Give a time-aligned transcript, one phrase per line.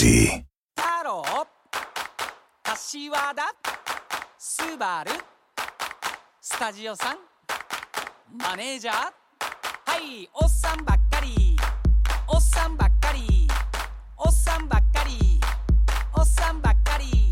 [0.00, 0.46] Quality.
[0.76, 1.22] 太郎
[2.64, 3.42] 柏田。
[4.38, 5.10] スバル。
[6.40, 7.18] スタジオさん。
[8.32, 8.94] マネージャー。
[8.94, 9.10] は
[9.98, 11.54] いおっさんばっかり。
[12.26, 13.46] おっさんばっかり。
[14.16, 15.38] おっさんばっかり。
[16.16, 17.30] おっさんばっかり。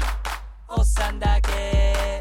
[0.69, 2.21] おっさんだけ。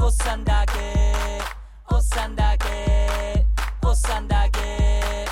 [0.00, 1.42] おっさんだけ。
[1.90, 3.44] おっさんだけ。
[3.84, 5.26] おっさんだけ。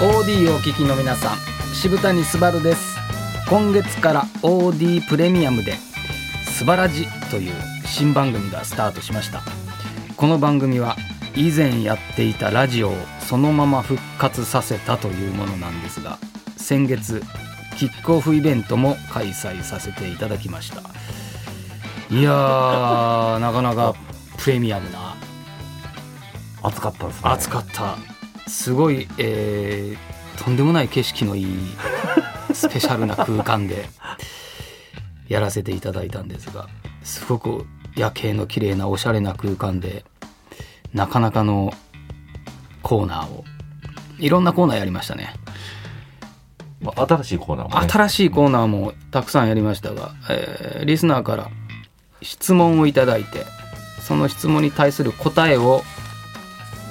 [0.00, 1.36] OD をお聞きの皆さん
[1.72, 3.01] 渋谷すばるです
[3.48, 5.76] 今月から OD プレミアムで
[6.44, 7.52] 「すばらじ」という
[7.84, 9.42] 新番組がスタートしました。
[10.16, 10.96] この番組は
[11.34, 12.96] 以前やっていたラジオを
[13.28, 16.18] そのまま復活させたというものなんですが
[16.56, 17.22] 先月
[17.76, 20.82] キックオフイベントも開催させていただきました。
[22.10, 23.94] いやーなかなか
[24.38, 25.14] プレミアムな
[26.62, 27.20] 暑かったですね。
[27.24, 27.96] 暑かった。
[28.46, 31.46] すごい、えーとんでもない景色のいい
[32.54, 33.88] スペシャルな空間で
[35.28, 36.68] やらせていただいたんですが
[37.02, 40.04] すごく夜景の綺麗なおしゃれな空間で
[40.94, 41.72] なかなかの
[42.82, 43.44] コーナーを
[44.18, 45.34] いろんなコーナーやりましたね。
[46.80, 47.88] まあ新しいコーナーもね。
[47.88, 51.50] 新しいコーナーもたくさんやりましたが、えーリスナーから
[52.22, 53.44] 質問をいただいて
[54.00, 55.82] その質問に対する答えを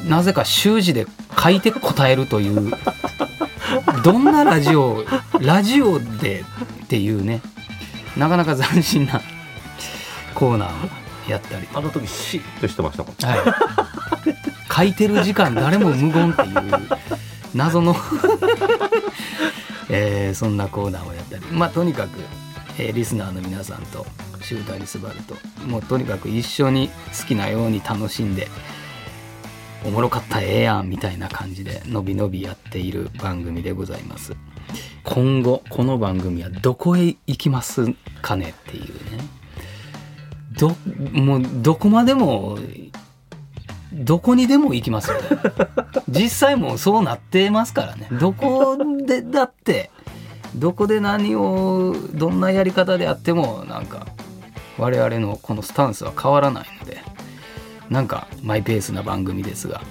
[0.08, 1.06] なぜか習字で
[1.42, 2.72] 書いて答えるという
[4.04, 5.06] どんなラジオ
[5.40, 6.44] ラジオで
[6.84, 7.42] っていうね
[8.18, 9.22] なかなか斬新な
[10.34, 10.86] コーナー
[11.28, 13.16] をやったり、あの時シーッとしてましたもん。
[13.16, 13.40] はい、
[14.76, 16.52] 書いてる時間誰も無言っていう
[17.54, 17.96] 謎の、
[19.90, 21.46] えーそんなコーナーをやったり。
[21.52, 22.20] まあとにかく、
[22.80, 24.06] えーリスナーの皆さんと
[24.42, 25.36] 渋谷すばると
[25.68, 28.48] もうとにかく一緒に好きなように楽しんで
[29.84, 34.36] おもろかったらええやんみたいな感じでのびのびやっている番組でございます。
[35.04, 38.92] 今後この番組はどこへ行きますかねっていうね。
[40.60, 40.76] ど
[41.12, 42.60] もうどこまでも
[43.92, 45.28] どこにでも行きますよね。
[46.08, 48.08] 実際もうそうなってますからね。
[48.12, 49.90] どこでだって
[50.56, 54.06] どこで何をどんなやり方であってもなんか
[54.78, 56.68] 我々のこのスタンスは変わらない
[57.92, 59.82] なんかマイペースな番組ですが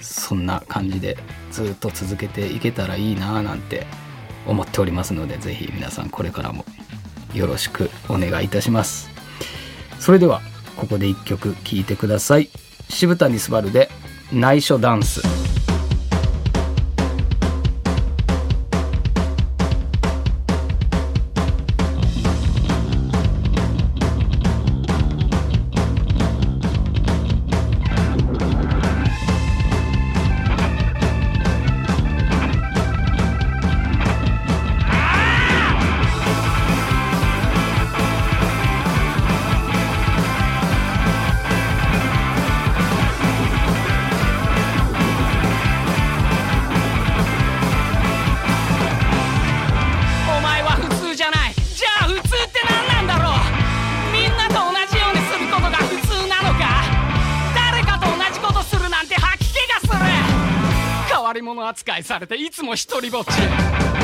[0.00, 1.16] そんな感じで
[1.52, 3.86] ずっと続けていけたらいいなぁなんて
[4.46, 6.64] 思っておりますので是非皆さんこれからも
[7.32, 9.08] よろしくお願いいたします。
[9.98, 10.40] それでは
[10.76, 12.50] ここで1曲聴いてください。
[12.90, 13.88] 渋谷すばるで
[14.32, 15.43] 内緒ダンス。
[61.68, 64.03] 扱いされていつも一人ぼっち。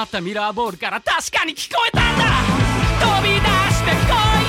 [0.00, 2.24] まったミラーボールから確かに聞こえたんだ。
[3.00, 4.39] 飛び出してこいよい。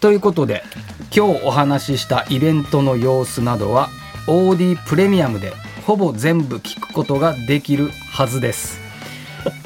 [0.00, 0.62] ということで
[1.14, 3.88] 今日お話ししたイベントの様子などは
[4.28, 5.52] OD プレミアムで
[5.86, 8.78] ほぼ全部聞くことができるはずです。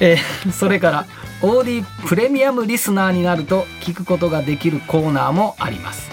[0.01, 1.07] えーそれから
[1.43, 6.11] OD プレミアムリスナーになると聞くことができるコーナーもあります。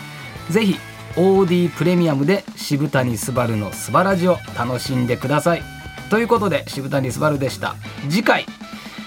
[0.49, 0.79] ぜひ
[1.15, 5.61] OD プレミアムで渋谷すばるのすばらじを楽しんでください。
[6.09, 7.75] ということで渋谷すばるでした。
[8.09, 8.45] 次回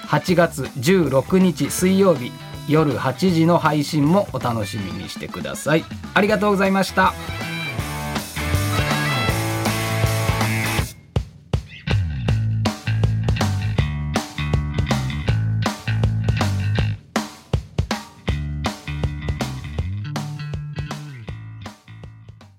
[0.07, 2.33] 8月16日水曜日
[2.69, 5.85] 夜8時の配信もお楽しみにしてください。
[6.15, 7.13] ありがとうございました。